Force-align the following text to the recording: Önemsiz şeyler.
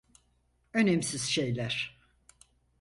Önemsiz 0.73 1.23
şeyler. 1.23 1.97